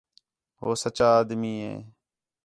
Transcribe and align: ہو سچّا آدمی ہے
ہو 0.59 0.69
سچّا 0.83 1.07
آدمی 1.19 1.53
ہے 1.63 1.73